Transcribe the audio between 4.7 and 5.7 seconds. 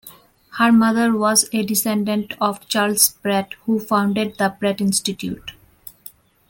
Institute.